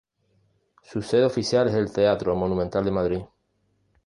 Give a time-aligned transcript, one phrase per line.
[0.81, 3.21] Su sede oficial es el Teatro Monumental de Madrid.